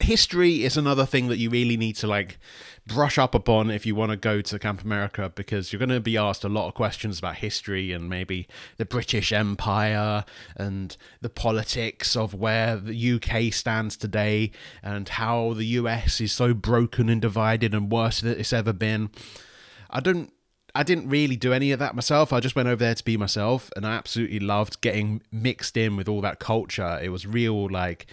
history 0.05 0.65
is 0.65 0.77
another 0.77 1.07
thing 1.07 1.29
that 1.29 1.39
you 1.39 1.51
really 1.51 1.77
need 1.77 1.97
to 1.97 2.07
like 2.07 2.39
brush 2.87 3.19
up 3.19 3.35
upon 3.35 3.71
if 3.71 3.87
you 3.87 3.95
want 3.95 4.11
to 4.11 4.17
go 4.17 4.43
to 4.43 4.59
Camp 4.59 4.83
America 4.83 5.33
because 5.35 5.73
you're 5.73 5.79
going 5.79 5.89
to 5.89 6.01
be 6.01 6.17
asked 6.17 6.45
a 6.45 6.49
lot 6.49 6.69
of 6.69 6.75
questions 6.75 7.19
about 7.19 7.37
history 7.37 7.93
and 7.93 8.09
maybe 8.09 8.47
the 8.77 8.85
British 8.85 9.33
Empire 9.33 10.25
and 10.57 10.97
the 11.23 11.31
politics 11.31 12.15
of 12.15 12.35
where 12.35 12.77
the 12.77 13.13
UK 13.15 13.53
stands 13.53 13.97
today 13.97 14.51
and 14.83 15.09
how 15.09 15.55
the 15.55 15.65
US 15.67 16.21
is 16.21 16.33
so 16.33 16.53
broken 16.53 17.09
and 17.09 17.23
divided 17.23 17.75
and 17.75 17.91
worse 17.91 18.21
than 18.21 18.39
it's 18.39 18.53
ever 18.53 18.73
been. 18.73 19.11
I 19.91 20.01
don't 20.01 20.31
I 20.77 20.83
didn't 20.83 21.09
really 21.09 21.37
do 21.37 21.53
any 21.53 21.71
of 21.71 21.79
that 21.79 21.95
myself. 21.95 22.33
I 22.33 22.41
just 22.41 22.57
went 22.57 22.67
over 22.67 22.83
there 22.85 22.97
to 22.97 23.05
be 23.05 23.17
myself 23.17 23.71
and 23.77 23.87
I 23.87 23.95
absolutely 23.95 24.41
loved 24.41 24.81
getting 24.81 25.23
mixed 25.31 25.77
in 25.77 25.97
with 25.97 26.09
all 26.09 26.21
that 26.23 26.41
culture. 26.41 26.99
It 27.01 27.11
was 27.11 27.27
real 27.27 27.71
like 27.71 28.07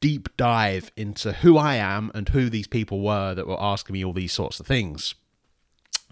deep 0.00 0.28
dive 0.36 0.90
into 0.96 1.32
who 1.32 1.56
I 1.58 1.76
am 1.76 2.10
and 2.14 2.28
who 2.28 2.48
these 2.48 2.66
people 2.66 3.00
were 3.00 3.34
that 3.34 3.46
were 3.46 3.60
asking 3.60 3.94
me 3.94 4.04
all 4.04 4.12
these 4.12 4.32
sorts 4.32 4.58
of 4.60 4.66
things. 4.66 5.14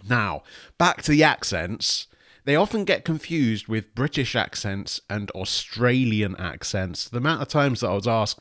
Now, 0.07 0.43
back 0.77 1.01
to 1.03 1.11
the 1.11 1.23
accents. 1.23 2.07
They 2.45 2.55
often 2.55 2.85
get 2.85 3.03
confused 3.05 3.67
with 3.67 3.93
British 3.93 4.35
accents 4.35 5.01
and 5.09 5.29
Australian 5.31 6.35
accents. 6.37 7.09
The 7.09 7.17
amount 7.17 7.41
of 7.41 7.47
times 7.47 7.81
that 7.81 7.89
I 7.89 7.93
was 7.93 8.07
asked 8.07 8.39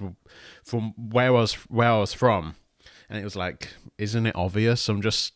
from 0.62 0.94
where 0.96 1.28
I 1.28 1.30
was 1.30 1.54
where 1.54 1.90
I 1.90 1.98
was 1.98 2.14
from, 2.14 2.54
and 3.10 3.18
it 3.18 3.24
was 3.24 3.36
like, 3.36 3.74
isn't 3.98 4.26
it 4.26 4.36
obvious? 4.36 4.88
I'm 4.88 5.02
just 5.02 5.32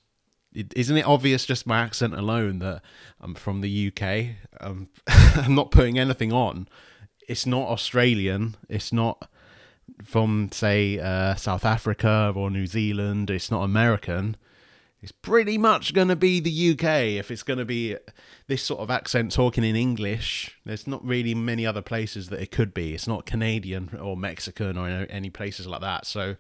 isn't 0.55 0.97
it 0.97 1.07
obvious 1.07 1.47
just 1.47 1.67
my 1.67 1.81
accent 1.81 2.15
alone 2.15 2.59
that 2.61 2.83
I'm 3.21 3.35
from 3.35 3.63
the 3.63 3.93
UK? 3.93 4.37
Um, 4.61 4.89
I'm 5.07 5.55
not 5.55 5.71
putting 5.71 5.99
anything 5.99 6.33
on. 6.33 6.69
It's 7.29 7.47
not 7.47 7.69
Australian. 7.69 8.57
It's 8.69 8.93
not 8.93 9.29
from 10.03 10.51
say 10.53 10.99
uh, 10.99 11.35
South 11.35 11.65
Africa 11.65 12.33
or 12.35 12.51
New 12.51 12.67
Zealand. 12.67 13.31
It's 13.31 13.51
not 13.51 13.63
American. 13.63 14.37
It's 15.03 15.13
pretty 15.13 15.59
much 15.59 15.95
going 15.95 16.09
to 16.09 16.17
be 16.17 16.39
the 16.39 16.71
UK 16.73 17.19
if 17.19 17.33
it's 17.33 17.43
going 17.43 17.59
to 17.59 17.65
be 17.65 17.97
this 18.47 18.63
sort 18.63 18.81
of 18.81 18.91
accent 18.91 19.33
talking 19.33 19.65
in 19.65 19.75
English. 19.75 20.57
There's 20.65 20.87
not 20.87 21.05
really 21.05 21.35
many 21.35 21.67
other 21.67 21.83
places 21.83 22.29
that 22.29 22.41
it 22.41 22.53
could 22.53 22.73
be. 22.73 22.95
It's 22.95 23.09
not 23.09 23.27
Canadian 23.27 23.99
or 24.01 24.17
Mexican 24.17 24.79
or 24.79 24.87
any 25.11 25.29
places 25.29 25.67
like 25.67 25.81
that. 25.81 26.07
So 26.07 26.37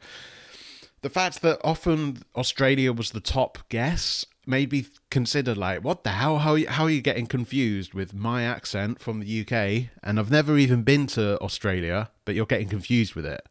the 1.00 1.10
fact 1.10 1.42
that 1.42 1.60
often 1.64 2.18
Australia 2.36 2.92
was 2.92 3.10
the 3.10 3.20
top 3.20 3.58
guess 3.68 4.24
made 4.44 4.72
me 4.72 4.86
consider 5.10 5.54
like 5.54 5.84
what 5.84 6.02
the 6.02 6.10
hell 6.10 6.38
how 6.38 6.56
how 6.66 6.84
are 6.84 6.90
you 6.90 7.00
getting 7.00 7.26
confused 7.26 7.94
with 7.94 8.12
my 8.12 8.42
accent 8.42 8.98
from 8.98 9.20
the 9.20 9.40
UK 9.40 9.88
and 10.02 10.18
I've 10.18 10.32
never 10.32 10.58
even 10.58 10.82
been 10.82 11.06
to 11.08 11.38
Australia 11.40 12.10
but 12.24 12.34
you're 12.34 12.46
getting 12.46 12.68
confused 12.68 13.14
with 13.14 13.26
it. 13.26 13.46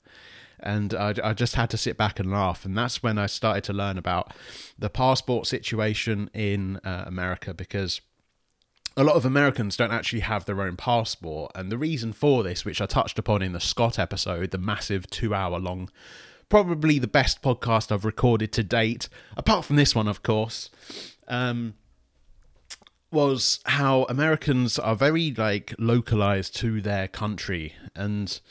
And 0.59 0.93
I, 0.93 1.15
I 1.23 1.33
just 1.33 1.55
had 1.55 1.69
to 1.71 1.77
sit 1.77 1.97
back 1.97 2.19
and 2.19 2.31
laugh. 2.31 2.65
And 2.65 2.77
that's 2.77 3.01
when 3.01 3.17
I 3.17 3.25
started 3.25 3.63
to 3.65 3.73
learn 3.73 3.97
about 3.97 4.33
the 4.77 4.89
passport 4.89 5.47
situation 5.47 6.29
in 6.33 6.77
uh, 6.83 7.03
America 7.07 7.53
because 7.53 8.01
a 8.95 9.03
lot 9.03 9.15
of 9.15 9.25
Americans 9.25 9.75
don't 9.75 9.91
actually 9.91 10.19
have 10.19 10.45
their 10.45 10.61
own 10.61 10.75
passport. 10.75 11.51
And 11.55 11.71
the 11.71 11.77
reason 11.77 12.13
for 12.13 12.43
this 12.43 12.63
which 12.63 12.81
I 12.81 12.85
touched 12.85 13.17
upon 13.17 13.41
in 13.41 13.53
the 13.53 13.59
Scott 13.59 13.97
episode 13.97 14.51
the 14.51 14.57
massive 14.57 15.09
2 15.09 15.33
hour 15.33 15.59
long 15.59 15.89
probably 16.51 16.99
the 16.99 17.07
best 17.07 17.41
podcast 17.41 17.93
I've 17.93 18.03
recorded 18.03 18.51
to 18.51 18.61
date, 18.61 19.07
apart 19.37 19.63
from 19.63 19.77
this 19.77 19.95
one, 19.95 20.09
of 20.09 20.21
course, 20.21 20.69
um, 21.29 21.75
was 23.09 23.61
how 23.65 24.03
Americans 24.09 24.77
are 24.77 24.95
very 24.95 25.31
like 25.31 25.73
localized 25.79 26.53
to 26.57 26.81
their 26.81 27.07
country 27.07 27.73
and 27.95 28.41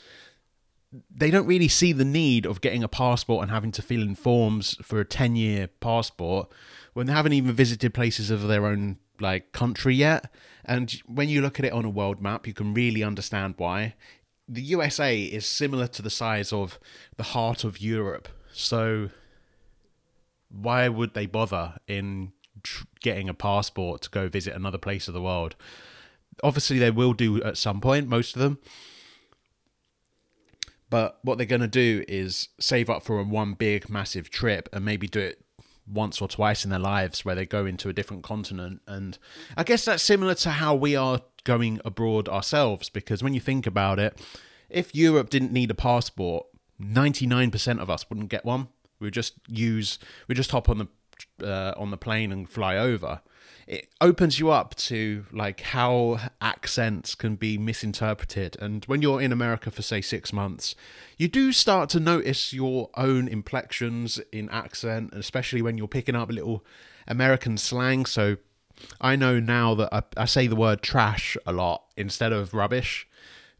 they 1.15 1.29
don't 1.29 1.45
really 1.45 1.67
see 1.67 1.93
the 1.93 2.03
need 2.03 2.47
of 2.47 2.59
getting 2.59 2.83
a 2.83 2.87
passport 2.87 3.43
and 3.43 3.51
having 3.51 3.71
to 3.71 3.83
fill 3.83 4.01
in 4.01 4.15
forms 4.15 4.75
for 4.81 4.99
a 4.99 5.05
10 5.05 5.35
year 5.35 5.67
passport 5.67 6.51
when 6.93 7.05
they 7.05 7.13
haven't 7.13 7.33
even 7.33 7.53
visited 7.53 7.93
places 7.93 8.31
of 8.31 8.47
their 8.47 8.65
own 8.65 8.97
like 9.19 9.51
country 9.51 9.93
yet. 9.93 10.33
And 10.65 10.91
when 11.05 11.29
you 11.29 11.41
look 11.41 11.59
at 11.59 11.65
it 11.65 11.71
on 11.71 11.85
a 11.85 11.89
world 11.89 12.19
map 12.19 12.47
you 12.47 12.53
can 12.53 12.73
really 12.73 13.03
understand 13.03 13.53
why 13.57 13.93
the 14.51 14.61
USA 14.61 15.17
is 15.21 15.45
similar 15.45 15.87
to 15.87 16.01
the 16.01 16.09
size 16.09 16.51
of 16.51 16.77
the 17.15 17.23
heart 17.23 17.63
of 17.63 17.79
Europe. 17.79 18.27
So 18.51 19.09
why 20.49 20.89
would 20.89 21.13
they 21.13 21.25
bother 21.25 21.75
in 21.87 22.33
tr- 22.61 22.83
getting 22.99 23.29
a 23.29 23.33
passport 23.33 24.01
to 24.01 24.09
go 24.09 24.27
visit 24.27 24.53
another 24.53 24.77
place 24.77 25.07
of 25.07 25.13
the 25.13 25.21
world? 25.21 25.55
Obviously, 26.43 26.79
they 26.79 26.91
will 26.91 27.13
do 27.13 27.41
at 27.43 27.57
some 27.57 27.79
point, 27.79 28.09
most 28.09 28.35
of 28.35 28.41
them. 28.41 28.59
But 30.89 31.19
what 31.21 31.37
they're 31.37 31.47
going 31.47 31.61
to 31.61 31.67
do 31.69 32.03
is 32.09 32.49
save 32.59 32.89
up 32.89 33.03
for 33.03 33.19
a 33.19 33.23
one 33.23 33.53
big, 33.53 33.89
massive 33.89 34.29
trip 34.29 34.67
and 34.73 34.83
maybe 34.83 35.07
do 35.07 35.21
it 35.21 35.45
once 35.87 36.21
or 36.21 36.27
twice 36.27 36.63
in 36.63 36.69
their 36.69 36.79
lives 36.79 37.25
where 37.25 37.35
they 37.35 37.45
go 37.45 37.65
into 37.65 37.89
a 37.89 37.93
different 37.93 38.23
continent. 38.23 38.81
And 38.87 39.17
I 39.57 39.63
guess 39.63 39.85
that's 39.85 40.03
similar 40.03 40.35
to 40.35 40.51
how 40.51 40.75
we 40.75 40.95
are 40.95 41.21
going 41.43 41.81
abroad 41.83 42.29
ourselves 42.29 42.89
because 42.89 43.23
when 43.23 43.33
you 43.33 43.39
think 43.39 43.65
about 43.65 43.99
it, 43.99 44.19
if 44.69 44.95
Europe 44.95 45.29
didn't 45.29 45.51
need 45.51 45.71
a 45.71 45.75
passport, 45.75 46.45
99% 46.79 47.79
of 47.79 47.89
us 47.89 48.09
wouldn't 48.09 48.29
get 48.29 48.45
one. 48.45 48.69
We'd 48.99 49.13
just 49.13 49.33
use, 49.47 49.99
we 50.27 50.35
just 50.35 50.51
hop 50.51 50.69
on 50.69 50.77
the 50.77 50.87
uh, 51.43 51.73
on 51.77 51.91
the 51.91 51.97
plane 51.97 52.31
and 52.31 52.49
fly 52.49 52.77
over. 52.77 53.21
It 53.71 53.87
opens 54.01 54.37
you 54.37 54.49
up 54.49 54.75
to 54.75 55.25
like 55.31 55.61
how 55.61 56.19
accents 56.41 57.15
can 57.15 57.37
be 57.37 57.57
misinterpreted. 57.57 58.57
And 58.59 58.83
when 58.83 59.01
you're 59.01 59.21
in 59.21 59.31
America 59.31 59.71
for 59.71 59.81
say 59.81 60.01
six 60.01 60.33
months, 60.33 60.75
you 61.17 61.29
do 61.29 61.53
start 61.53 61.89
to 61.91 62.01
notice 62.01 62.51
your 62.51 62.89
own 62.95 63.29
inflections 63.29 64.19
in 64.33 64.49
accent, 64.49 65.13
especially 65.13 65.61
when 65.61 65.77
you're 65.77 65.87
picking 65.87 66.17
up 66.17 66.29
a 66.29 66.33
little 66.33 66.65
American 67.07 67.57
slang. 67.57 68.05
So 68.05 68.35
I 68.99 69.15
know 69.15 69.39
now 69.39 69.73
that 69.75 69.87
I, 69.93 70.03
I 70.17 70.25
say 70.25 70.47
the 70.47 70.55
word 70.57 70.81
trash 70.81 71.37
a 71.45 71.53
lot 71.53 71.85
instead 71.95 72.33
of 72.33 72.53
rubbish 72.53 73.07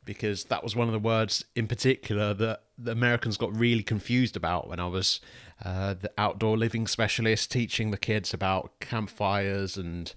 because 0.05 0.46
that 0.46 0.63
was 0.63 0.75
one 0.75 0.88
of 0.88 0.93
the 0.93 1.00
words 1.00 1.46
in 1.55 1.67
particular 1.67 2.34
that 2.34 2.63
the 2.77 2.91
Americans 2.91 3.38
got 3.38 3.55
really 3.55 3.84
confused 3.84 4.36
about 4.36 4.67
when 4.67 4.79
I 4.79 4.88
was 4.88 5.20
uh, 5.63 5.93
the 5.93 6.12
outdoor 6.17 6.58
living 6.58 6.88
specialist 6.88 7.51
teaching 7.51 7.91
the 7.91 7.98
kids 7.98 8.34
about 8.34 8.79
campfires 8.79 9.77
and 9.77 10.13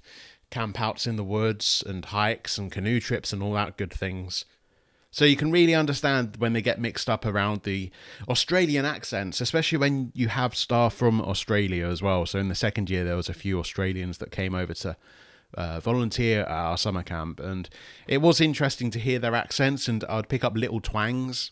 campouts 0.50 1.07
in 1.07 1.17
the 1.17 1.25
woods 1.25 1.83
and 1.87 2.05
hikes 2.07 2.57
and 2.57 2.73
canoe 2.73 3.00
trips 3.00 3.33
and 3.33 3.43
all 3.43 3.53
that 3.55 3.76
good 3.76 3.93
things. 3.93 4.45
So 5.11 5.25
you 5.25 5.37
can 5.37 5.53
really 5.53 5.76
understand 5.76 6.38
when 6.38 6.55
they 6.55 6.62
get 6.62 6.81
mixed 6.81 7.09
up 7.09 7.25
around 7.25 7.62
the 7.62 7.93
Australian 8.29 8.85
accents, 8.85 9.41
especially 9.41 9.79
when 9.79 10.11
you 10.12 10.26
have 10.26 10.57
staff 10.57 10.93
from 10.93 11.21
Australia 11.21 11.87
as 11.87 12.03
well. 12.03 12.26
So 12.26 12.41
in 12.41 12.49
the 12.49 12.57
second 12.57 12.91
year, 12.91 13.05
there 13.05 13.14
was 13.14 13.29
a 13.29 13.35
few 13.35 13.61
Australians 13.61 14.19
that 14.19 14.33
came 14.33 14.57
over 14.57 14.75
to 14.75 14.97
uh, 15.56 15.80
volunteer 15.80 16.42
at 16.42 16.50
our 16.50 16.78
summer 16.78 17.02
camp, 17.02 17.40
and 17.40 17.68
it 18.06 18.18
was 18.18 18.40
interesting 18.40 18.90
to 18.92 18.99
hear 18.99 19.18
their 19.18 19.34
accents, 19.34 19.88
and 19.88 20.04
I'd 20.04 20.28
pick 20.28 20.44
up 20.44 20.56
little 20.56 20.80
twangs. 20.80 21.50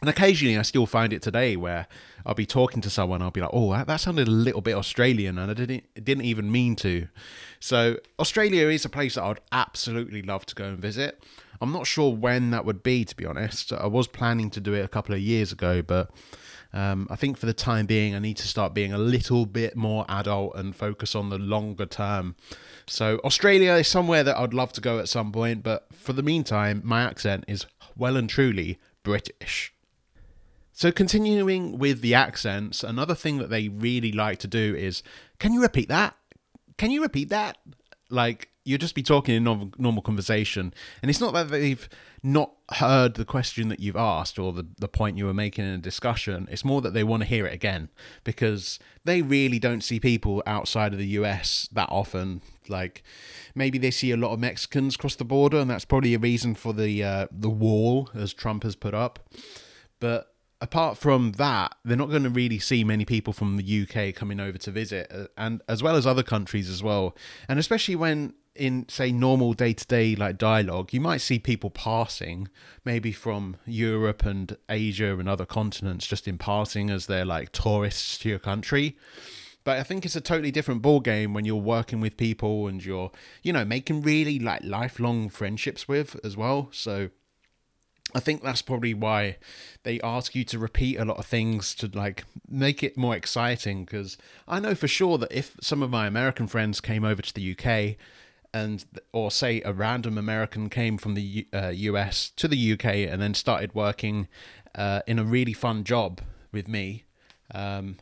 And 0.00 0.08
occasionally, 0.08 0.58
I 0.58 0.62
still 0.62 0.86
find 0.86 1.12
it 1.12 1.22
today 1.22 1.54
where 1.54 1.86
I'll 2.26 2.34
be 2.34 2.44
talking 2.44 2.80
to 2.80 2.90
someone, 2.90 3.22
I'll 3.22 3.30
be 3.30 3.40
like, 3.40 3.50
"Oh, 3.52 3.70
that, 3.72 3.86
that 3.86 3.98
sounded 3.98 4.26
a 4.26 4.32
little 4.32 4.60
bit 4.60 4.74
Australian," 4.74 5.38
and 5.38 5.50
I 5.50 5.54
didn't 5.54 5.84
didn't 5.94 6.24
even 6.24 6.50
mean 6.50 6.74
to. 6.76 7.06
So 7.60 7.98
Australia 8.18 8.66
is 8.68 8.84
a 8.84 8.88
place 8.88 9.14
that 9.14 9.22
I'd 9.22 9.40
absolutely 9.52 10.22
love 10.22 10.44
to 10.46 10.56
go 10.56 10.64
and 10.64 10.78
visit. 10.78 11.22
I'm 11.60 11.70
not 11.70 11.86
sure 11.86 12.12
when 12.12 12.50
that 12.50 12.64
would 12.64 12.82
be, 12.82 13.04
to 13.04 13.16
be 13.16 13.24
honest. 13.24 13.72
I 13.72 13.86
was 13.86 14.08
planning 14.08 14.50
to 14.50 14.60
do 14.60 14.74
it 14.74 14.84
a 14.84 14.88
couple 14.88 15.14
of 15.14 15.20
years 15.20 15.52
ago, 15.52 15.80
but 15.82 16.10
um, 16.72 17.06
I 17.10 17.16
think 17.16 17.36
for 17.36 17.46
the 17.46 17.52
time 17.52 17.86
being, 17.86 18.14
I 18.14 18.18
need 18.18 18.38
to 18.38 18.48
start 18.48 18.72
being 18.72 18.92
a 18.92 18.98
little 18.98 19.44
bit 19.44 19.76
more 19.76 20.06
adult 20.08 20.56
and 20.56 20.74
focus 20.74 21.14
on 21.14 21.28
the 21.28 21.38
longer 21.38 21.86
term. 21.86 22.34
So, 22.86 23.20
Australia 23.24 23.74
is 23.74 23.88
somewhere 23.88 24.24
that 24.24 24.36
I'd 24.38 24.54
love 24.54 24.72
to 24.74 24.80
go 24.80 24.98
at 24.98 25.08
some 25.08 25.32
point, 25.32 25.62
but 25.62 25.86
for 25.92 26.12
the 26.12 26.22
meantime, 26.22 26.80
my 26.84 27.02
accent 27.02 27.44
is 27.46 27.66
well 27.96 28.16
and 28.16 28.28
truly 28.28 28.78
British. 29.02 29.74
So, 30.72 30.90
continuing 30.90 31.78
with 31.78 32.00
the 32.00 32.14
accents, 32.14 32.82
another 32.82 33.14
thing 33.14 33.38
that 33.38 33.50
they 33.50 33.68
really 33.68 34.12
like 34.12 34.38
to 34.38 34.48
do 34.48 34.74
is 34.74 35.02
can 35.38 35.52
you 35.52 35.60
repeat 35.60 35.88
that? 35.88 36.16
Can 36.78 36.90
you 36.90 37.02
repeat 37.02 37.28
that? 37.28 37.58
Like, 38.08 38.48
you'll 38.64 38.78
just 38.78 38.94
be 38.94 39.02
talking 39.02 39.34
in 39.34 39.44
normal, 39.44 39.70
normal 39.78 40.02
conversation. 40.02 40.72
And 41.02 41.10
it's 41.10 41.20
not 41.20 41.34
that 41.34 41.50
they've 41.50 41.88
not 42.22 42.52
heard 42.72 43.14
the 43.14 43.24
question 43.24 43.68
that 43.68 43.80
you've 43.80 43.96
asked 43.96 44.38
or 44.38 44.52
the, 44.52 44.66
the 44.78 44.88
point 44.88 45.18
you 45.18 45.26
were 45.26 45.34
making 45.34 45.64
in 45.64 45.74
a 45.74 45.78
discussion. 45.78 46.46
It's 46.50 46.64
more 46.64 46.80
that 46.82 46.94
they 46.94 47.02
want 47.02 47.22
to 47.22 47.28
hear 47.28 47.46
it 47.46 47.52
again 47.52 47.88
because 48.22 48.78
they 49.04 49.22
really 49.22 49.58
don't 49.58 49.82
see 49.82 49.98
people 49.98 50.42
outside 50.46 50.92
of 50.92 50.98
the 50.98 51.06
us 51.06 51.68
that 51.72 51.88
often. 51.90 52.40
Like 52.68 53.02
maybe 53.54 53.78
they 53.78 53.90
see 53.90 54.12
a 54.12 54.16
lot 54.16 54.32
of 54.32 54.38
mexicans 54.38 54.96
cross 54.96 55.16
the 55.16 55.24
border 55.24 55.58
and 55.58 55.68
that's 55.68 55.84
probably 55.84 56.14
a 56.14 56.18
reason 56.18 56.54
for 56.54 56.72
the 56.72 57.02
uh, 57.02 57.26
the 57.32 57.50
wall 57.50 58.10
as 58.14 58.32
trump 58.32 58.62
has 58.62 58.76
put 58.76 58.94
up. 58.94 59.18
But 59.98 60.32
apart 60.60 60.96
from 60.96 61.32
that, 61.32 61.74
they're 61.84 61.96
not 61.96 62.08
going 62.08 62.22
to 62.22 62.30
really 62.30 62.60
see 62.60 62.84
many 62.84 63.04
people 63.04 63.32
from 63.32 63.56
the 63.56 63.82
UK 63.82 64.14
coming 64.14 64.38
over 64.38 64.56
to 64.58 64.70
visit, 64.70 65.10
uh, 65.12 65.26
and 65.36 65.60
as 65.68 65.82
well 65.82 65.96
as 65.96 66.06
other 66.06 66.22
countries 66.22 66.70
as 66.70 66.82
well. 66.82 67.16
And 67.48 67.58
especially 67.58 67.96
when 67.96 68.34
in 68.54 68.86
say 68.88 69.12
normal 69.12 69.54
day 69.54 69.72
to 69.72 69.86
day 69.86 70.14
like 70.14 70.38
dialogue, 70.38 70.92
you 70.92 71.00
might 71.00 71.20
see 71.20 71.38
people 71.38 71.70
passing, 71.70 72.48
maybe 72.84 73.12
from 73.12 73.56
Europe 73.64 74.24
and 74.24 74.56
Asia 74.68 75.18
and 75.18 75.28
other 75.28 75.46
continents, 75.46 76.06
just 76.06 76.28
in 76.28 76.38
passing 76.38 76.90
as 76.90 77.06
they're 77.06 77.24
like 77.24 77.52
tourists 77.52 78.18
to 78.18 78.28
your 78.28 78.38
country. 78.38 78.96
But 79.64 79.78
I 79.78 79.84
think 79.84 80.04
it's 80.04 80.16
a 80.16 80.20
totally 80.20 80.50
different 80.50 80.82
ball 80.82 81.00
game 81.00 81.34
when 81.34 81.44
you're 81.44 81.56
working 81.56 82.00
with 82.00 82.16
people 82.16 82.66
and 82.66 82.84
you're, 82.84 83.12
you 83.42 83.52
know, 83.52 83.64
making 83.64 84.02
really 84.02 84.38
like 84.38 84.62
lifelong 84.64 85.28
friendships 85.28 85.86
with 85.86 86.18
as 86.24 86.36
well. 86.36 86.68
So 86.72 87.10
I 88.14 88.20
think 88.20 88.42
that's 88.42 88.62
probably 88.62 88.92
why 88.92 89.38
they 89.84 90.00
ask 90.00 90.34
you 90.34 90.44
to 90.44 90.58
repeat 90.58 90.98
a 90.98 91.04
lot 91.04 91.16
of 91.16 91.26
things 91.26 91.74
to 91.76 91.86
like 91.86 92.24
make 92.48 92.82
it 92.82 92.96
more 92.96 93.14
exciting. 93.14 93.84
Because 93.84 94.18
I 94.48 94.58
know 94.58 94.74
for 94.74 94.88
sure 94.88 95.16
that 95.18 95.32
if 95.32 95.56
some 95.60 95.82
of 95.82 95.90
my 95.90 96.06
American 96.06 96.48
friends 96.48 96.80
came 96.80 97.04
over 97.04 97.22
to 97.22 97.32
the 97.32 97.56
UK 97.56 97.96
and 98.54 98.84
or 99.12 99.30
say 99.30 99.62
a 99.62 99.72
random 99.72 100.18
American 100.18 100.68
came 100.68 100.98
from 100.98 101.14
the 101.14 101.46
uh, 101.52 101.68
US 101.68 102.30
to 102.36 102.48
the 102.48 102.72
UK 102.72 102.84
and 102.84 103.20
then 103.20 103.34
started 103.34 103.74
working 103.74 104.28
uh, 104.74 105.00
in 105.06 105.18
a 105.18 105.24
really 105.24 105.52
fun 105.52 105.84
job 105.84 106.20
with 106.50 106.68
me, 106.68 107.04
um, 107.54 107.96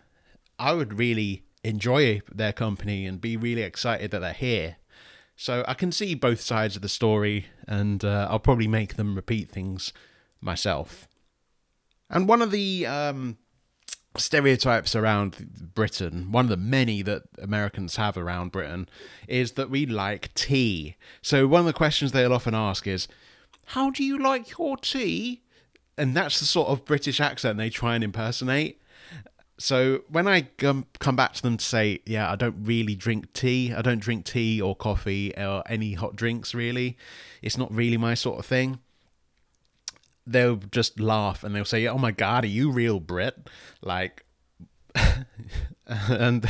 I 0.59 0.73
would 0.73 0.99
really 0.99 1.45
enjoy 1.65 2.23
their 2.33 2.53
company 2.53 3.07
and 3.07 3.21
be 3.21 3.37
really 3.37 3.63
excited 3.63 4.11
that 4.11 4.21
they're 4.21 4.33
here. 4.33 4.77
So 5.37 5.65
I 5.67 5.75
can 5.75 5.91
see 5.91 6.15
both 6.15 6.41
sides 6.41 6.77
of 6.77 6.83
the 6.83 6.89
story, 6.89 7.47
and 7.67 8.05
uh, 8.05 8.29
I'll 8.31 8.39
probably 8.39 8.69
make 8.69 8.97
them 8.97 9.15
repeat 9.15 9.49
things 9.49 9.93
myself. 10.41 11.09
And 12.11 12.29
one 12.29 12.43
of 12.43 12.51
the 12.51 12.87
um, 12.87 13.39
stereotypes 14.17 14.97
around 14.97 15.73
Britain, 15.75 16.33
one 16.33 16.47
of 16.47 16.51
the 16.51 16.57
many 16.57 17.03
that 17.03 17.23
Americans 17.41 17.97
have 17.97 18.17
around 18.17 18.53
Britain, 18.53 18.89
is 19.29 19.53
that 19.53 19.71
we 19.71 19.87
like 19.87 20.35
tea. 20.35 20.97
So 21.23 21.47
one 21.47 21.61
of 21.61 21.67
the 21.67 21.73
questions 21.73 22.13
they'll 22.13 22.33
often 22.33 22.55
ask 22.55 22.87
is, 22.87 23.07
How 23.67 23.91
do 23.91 24.03
you 24.03 24.19
like 24.19 24.59
your 24.59 24.77
tea? 24.77 25.43
And 25.97 26.17
that's 26.17 26.41
the 26.41 26.47
sort 26.47 26.69
of 26.69 26.85
British 26.85 27.21
accent 27.21 27.59
they 27.59 27.71
try 27.71 27.95
and 27.95 28.03
impersonate. 28.03 28.81
So 29.59 30.01
when 30.09 30.27
I 30.27 30.49
come 30.59 30.87
back 31.13 31.35
to 31.35 31.43
them 31.43 31.59
to 31.59 31.65
say, 31.65 32.01
yeah, 32.07 32.33
I 32.33 32.37
don't 32.37 32.65
really 32.65 32.95
drink 32.95 33.31
tea, 33.35 33.75
I 33.75 33.83
don't 33.83 33.99
drink 33.99 34.25
tea 34.25 34.59
or 34.63 34.75
coffee 34.75 35.35
or 35.37 35.63
any 35.67 35.93
hot 35.93 36.17
drinks 36.17 36.55
really, 36.55 36.97
it's 37.43 37.59
not 37.59 37.71
really 37.71 37.99
my 37.99 38.15
sort 38.15 38.39
of 38.39 38.47
thing 38.47 38.79
they'll 40.27 40.57
just 40.57 41.01
laugh 41.01 41.45
and 41.45 41.55
they'll 41.55 41.65
say, 41.65 41.87
"Oh 41.87 41.99
my 41.99 42.11
god, 42.13 42.45
are 42.45 42.49
you 42.49 42.71
real 42.71 43.01
Brit?" 43.01 43.49
Like, 43.83 44.25
and 45.87 46.49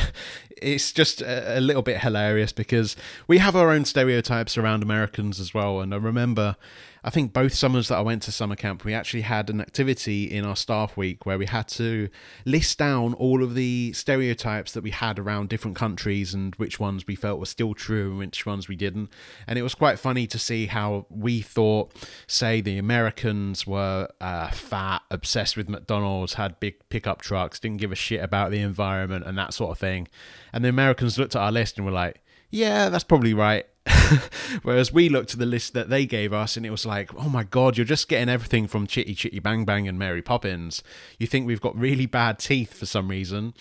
it's 0.63 0.93
just 0.93 1.23
a, 1.23 1.61
little 1.61 1.83
bit 1.83 2.01
hilarious 2.01 2.53
because 2.53 2.97
we 3.27 3.39
have 3.39 3.57
our 3.57 3.71
own 3.71 3.85
stereotypes 3.85 4.57
around 4.57 4.83
Americans 4.83 5.41
as 5.41 5.53
well. 5.53 5.81
And 5.81 5.93
I 5.93 5.99
remember 5.99 6.57
I 7.03 7.11
think 7.11 7.33
both 7.33 7.55
summers 7.55 7.89
that 7.89 7.97
I 7.97 8.03
went 8.03 8.23
to 8.25 8.33
summer 8.33 8.57
camp, 8.57 8.85
we 8.85 8.93
actually 8.93 9.23
had 9.23 9.49
an 9.49 9.61
activity 9.61 10.25
in 10.25 10.45
our 10.45 10.57
staff 10.57 10.97
week 10.97 11.25
where 11.25 11.39
we 11.39 11.47
had 11.47 11.67
to 11.69 12.09
list 12.45 12.79
down 12.79 13.15
all 13.15 13.43
of 13.43 13.55
the 13.55 13.93
stereotypes 13.95 14.73
that 14.73 14.83
we 14.83 14.91
had 14.91 15.19
around 15.19 15.49
different 15.49 15.77
countries 15.77 16.35
and 16.35 16.55
which 16.57 16.79
ones 16.79 17.07
we 17.07 17.15
felt 17.15 17.41
were 17.41 17.47
still 17.47 17.73
true 17.73 18.11
and 18.11 18.19
which 18.19 18.45
ones 18.45 18.69
we 18.69 18.77
didn't. 18.77 19.11
And 19.47 19.59
it 19.59 19.63
was 19.63 19.75
quite 19.75 19.99
funny 19.99 20.27
to 20.27 20.39
see 20.39 20.67
how 20.67 21.07
we 21.09 21.41
thought, 21.41 21.93
say, 22.27 22.61
the 22.61 22.77
Americans 22.77 23.67
were 23.67 24.09
uh, 24.21 24.51
fat, 24.51 25.03
obsessed 25.11 25.57
with 25.57 25.69
McDonald's, 25.69 26.35
had 26.35 26.61
big 26.61 26.77
pickup 26.91 27.23
trucks, 27.23 27.59
didn't 27.59 27.79
give 27.79 27.93
a 27.93 27.97
shit 27.97 28.23
about 28.23 28.51
the 28.51 28.61
environment 28.61 29.25
and 29.27 29.39
that 29.39 29.55
sort 29.55 29.71
of 29.71 29.79
thing. 29.79 30.07
And 30.53 30.65
the 30.65 30.69
Americans 30.69 31.19
looked 31.19 31.37
at 31.37 31.43
our 31.43 31.53
list 31.53 31.77
and 31.77 31.87
were 31.87 31.93
like, 31.93 32.23
yeah, 32.51 32.89
that's 32.89 33.05
probably 33.05 33.35
right. 33.35 33.67
Whereas 34.63 34.93
we 34.93 35.09
looked 35.09 35.33
at 35.33 35.39
the 35.39 35.47
list 35.47 35.73
that 35.75 35.89
they 35.89 36.05
gave 36.05 36.33
us 36.33 36.57
and 36.57 36.67
it 36.67 36.71
was 36.71 36.85
like, 36.85 37.15
oh 37.15 37.29
my 37.29 37.45
God, 37.45 37.77
you're 37.77 37.87
just 37.87 38.09
getting 38.09 38.29
everything 38.29 38.67
from 38.67 38.87
Chitty 38.87 39.15
Chitty 39.15 39.39
Bang 39.39 39.65
Bang 39.65 39.89
and 39.89 39.99
Mary 39.99 40.23
Poppins. 40.23 40.83
You 41.19 41.27
think 41.27 41.47
we've 41.47 41.61
got 41.61 41.79
really 41.79 42.07
bad 42.07 42.39
teeth 42.39 42.75
for 42.75 42.87
some 42.87 43.09
reason. 43.09 43.55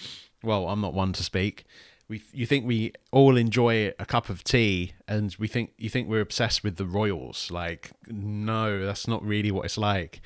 Well, 0.43 0.67
I'm 0.67 0.81
not 0.81 0.93
one 0.93 1.13
to 1.13 1.23
speak. 1.23 1.65
We, 2.07 2.23
you 2.33 2.47
think 2.47 2.65
we 2.65 2.93
all 3.11 3.37
enjoy 3.37 3.93
a 3.99 4.05
cup 4.05 4.29
of 4.29 4.43
tea 4.43 4.93
and 5.07 5.35
we 5.37 5.47
think 5.47 5.73
you 5.77 5.89
think 5.89 6.09
we're 6.09 6.21
obsessed 6.21 6.63
with 6.63 6.77
the 6.77 6.85
royals 6.85 7.51
like 7.51 7.91
no 8.07 8.83
that's 8.83 9.07
not 9.07 9.23
really 9.23 9.51
what 9.51 9.65
it's 9.65 9.77
like 9.77 10.19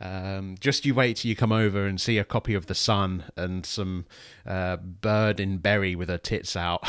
um, 0.00 0.56
just 0.60 0.86
you 0.86 0.94
wait 0.94 1.18
till 1.18 1.28
you 1.28 1.36
come 1.36 1.52
over 1.52 1.86
and 1.86 2.00
see 2.00 2.18
a 2.18 2.24
copy 2.24 2.54
of 2.54 2.66
the 2.66 2.74
sun 2.74 3.24
and 3.36 3.66
some 3.66 4.06
uh, 4.46 4.76
bird 4.76 5.40
in 5.40 5.58
berry 5.58 5.94
with 5.94 6.08
her 6.08 6.18
tits 6.18 6.56
out 6.56 6.82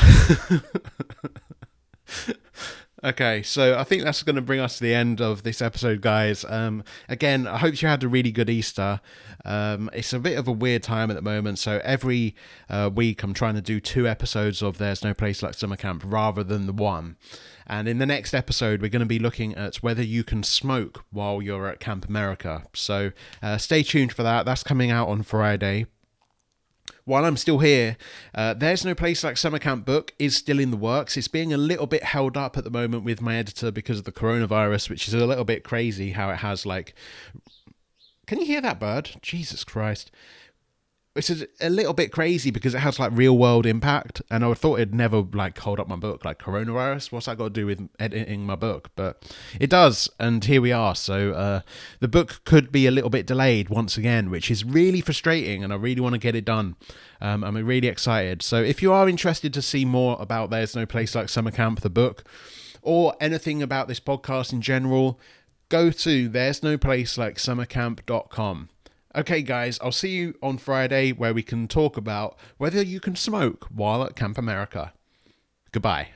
Okay, 3.02 3.42
so 3.42 3.78
I 3.78 3.84
think 3.84 4.02
that's 4.02 4.22
going 4.22 4.36
to 4.36 4.42
bring 4.42 4.60
us 4.60 4.76
to 4.76 4.84
the 4.84 4.94
end 4.94 5.22
of 5.22 5.42
this 5.42 5.62
episode, 5.62 6.02
guys. 6.02 6.44
Um, 6.46 6.84
again, 7.08 7.46
I 7.46 7.56
hope 7.56 7.80
you 7.80 7.88
had 7.88 8.04
a 8.04 8.08
really 8.08 8.30
good 8.30 8.50
Easter. 8.50 9.00
Um, 9.42 9.88
it's 9.94 10.12
a 10.12 10.18
bit 10.18 10.36
of 10.36 10.46
a 10.46 10.52
weird 10.52 10.82
time 10.82 11.10
at 11.10 11.14
the 11.14 11.22
moment, 11.22 11.58
so 11.58 11.80
every 11.82 12.34
uh, 12.68 12.90
week 12.92 13.22
I'm 13.22 13.32
trying 13.32 13.54
to 13.54 13.62
do 13.62 13.80
two 13.80 14.06
episodes 14.06 14.60
of 14.60 14.76
There's 14.76 15.02
No 15.02 15.14
Place 15.14 15.42
Like 15.42 15.54
Summer 15.54 15.76
Camp 15.76 16.02
rather 16.04 16.44
than 16.44 16.66
the 16.66 16.74
one. 16.74 17.16
And 17.66 17.88
in 17.88 17.98
the 17.98 18.06
next 18.06 18.34
episode, 18.34 18.82
we're 18.82 18.90
going 18.90 19.00
to 19.00 19.06
be 19.06 19.18
looking 19.18 19.54
at 19.54 19.76
whether 19.76 20.02
you 20.02 20.22
can 20.22 20.42
smoke 20.42 21.04
while 21.10 21.40
you're 21.40 21.68
at 21.68 21.80
Camp 21.80 22.06
America. 22.06 22.64
So 22.74 23.12
uh, 23.42 23.56
stay 23.56 23.82
tuned 23.82 24.12
for 24.12 24.24
that. 24.24 24.44
That's 24.44 24.62
coming 24.62 24.90
out 24.90 25.08
on 25.08 25.22
Friday 25.22 25.86
while 27.10 27.24
I'm 27.24 27.36
still 27.36 27.58
here, 27.58 27.96
uh, 28.36 28.54
There's 28.54 28.84
No 28.84 28.94
Place 28.94 29.24
Like 29.24 29.36
Summer 29.36 29.58
Camp 29.58 29.84
book 29.84 30.14
is 30.20 30.36
still 30.36 30.60
in 30.60 30.70
the 30.70 30.76
works. 30.76 31.16
It's 31.16 31.26
being 31.26 31.52
a 31.52 31.56
little 31.56 31.88
bit 31.88 32.04
held 32.04 32.36
up 32.36 32.56
at 32.56 32.62
the 32.62 32.70
moment 32.70 33.02
with 33.02 33.20
my 33.20 33.34
editor 33.34 33.72
because 33.72 33.98
of 33.98 34.04
the 34.04 34.12
coronavirus, 34.12 34.88
which 34.88 35.08
is 35.08 35.14
a 35.14 35.26
little 35.26 35.44
bit 35.44 35.64
crazy 35.64 36.12
how 36.12 36.30
it 36.30 36.36
has 36.36 36.64
like. 36.64 36.94
Can 38.28 38.38
you 38.38 38.46
hear 38.46 38.60
that 38.60 38.78
bird? 38.78 39.10
Jesus 39.22 39.64
Christ 39.64 40.12
which 41.14 41.28
is 41.28 41.44
a 41.60 41.68
little 41.68 41.92
bit 41.92 42.12
crazy 42.12 42.50
because 42.52 42.72
it 42.72 42.78
has 42.78 43.00
like 43.00 43.10
real 43.12 43.36
world 43.36 43.66
impact 43.66 44.22
and 44.30 44.44
i 44.44 44.54
thought 44.54 44.78
it'd 44.78 44.94
never 44.94 45.22
like 45.32 45.58
hold 45.58 45.80
up 45.80 45.88
my 45.88 45.96
book 45.96 46.24
like 46.24 46.38
coronavirus. 46.38 47.10
What's 47.10 47.26
that 47.26 47.36
got 47.36 47.44
to 47.44 47.50
do 47.50 47.66
with 47.66 47.88
editing 47.98 48.46
my 48.46 48.54
book? 48.54 48.90
But 48.94 49.24
it 49.58 49.70
does 49.70 50.08
and 50.20 50.44
here 50.44 50.60
we 50.60 50.72
are. 50.72 50.94
So 50.94 51.32
uh, 51.32 51.60
the 51.98 52.08
book 52.08 52.42
could 52.44 52.70
be 52.70 52.86
a 52.86 52.90
little 52.90 53.10
bit 53.10 53.26
delayed 53.26 53.68
once 53.68 53.96
again 53.96 54.30
which 54.30 54.50
is 54.50 54.64
really 54.64 55.00
frustrating 55.00 55.64
and 55.64 55.72
i 55.72 55.76
really 55.76 56.00
want 56.00 56.14
to 56.14 56.18
get 56.18 56.36
it 56.36 56.44
done. 56.44 56.76
Um, 57.20 57.42
i'm 57.42 57.56
really 57.56 57.88
excited. 57.88 58.42
So 58.42 58.62
if 58.62 58.82
you 58.82 58.92
are 58.92 59.08
interested 59.08 59.52
to 59.54 59.62
see 59.62 59.84
more 59.84 60.16
about 60.20 60.50
there's 60.50 60.76
no 60.76 60.86
place 60.86 61.14
like 61.14 61.28
summer 61.28 61.50
camp 61.50 61.80
the 61.80 61.90
book 61.90 62.24
or 62.82 63.14
anything 63.20 63.62
about 63.62 63.88
this 63.88 64.00
podcast 64.00 64.52
in 64.52 64.60
general 64.60 65.18
go 65.68 65.90
to 65.90 66.28
there's 66.28 66.62
no 66.62 66.78
place 66.78 67.18
like 67.18 67.36
summercamp.com 67.36 68.68
Okay, 69.16 69.42
guys, 69.42 69.78
I'll 69.82 69.90
see 69.90 70.10
you 70.10 70.34
on 70.40 70.58
Friday 70.58 71.10
where 71.10 71.34
we 71.34 71.42
can 71.42 71.66
talk 71.66 71.96
about 71.96 72.38
whether 72.58 72.80
you 72.80 73.00
can 73.00 73.16
smoke 73.16 73.66
while 73.68 74.04
at 74.04 74.14
Camp 74.14 74.38
America. 74.38 74.92
Goodbye. 75.72 76.10